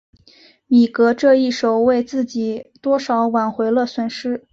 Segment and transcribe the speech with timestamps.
[0.65, 4.47] 米格这一手为自己多少挽回了损失。